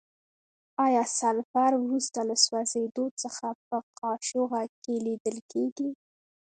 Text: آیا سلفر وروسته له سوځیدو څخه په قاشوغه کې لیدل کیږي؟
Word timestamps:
آیا 0.85 1.03
سلفر 1.19 1.71
وروسته 1.85 2.19
له 2.29 2.35
سوځیدو 2.45 3.05
څخه 3.21 3.47
په 3.67 3.77
قاشوغه 3.99 4.61
کې 4.83 4.93
لیدل 5.05 5.37
کیږي؟ 5.51 5.89